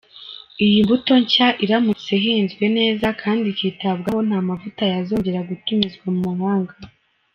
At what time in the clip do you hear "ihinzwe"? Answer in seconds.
2.19-2.65